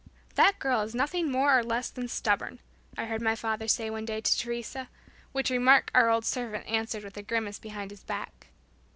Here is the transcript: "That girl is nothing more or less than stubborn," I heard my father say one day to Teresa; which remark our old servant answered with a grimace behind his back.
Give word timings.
"That 0.33 0.57
girl 0.57 0.81
is 0.81 0.95
nothing 0.95 1.29
more 1.31 1.55
or 1.55 1.61
less 1.63 1.91
than 1.91 2.07
stubborn," 2.07 2.57
I 2.97 3.05
heard 3.05 3.21
my 3.21 3.35
father 3.35 3.67
say 3.67 3.87
one 3.91 4.05
day 4.05 4.19
to 4.19 4.35
Teresa; 4.35 4.89
which 5.31 5.51
remark 5.51 5.91
our 5.93 6.09
old 6.09 6.25
servant 6.25 6.65
answered 6.65 7.03
with 7.03 7.17
a 7.17 7.21
grimace 7.21 7.59
behind 7.59 7.91
his 7.91 8.01
back. 8.03 8.47